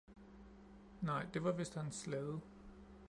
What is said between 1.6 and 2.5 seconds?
hans slæde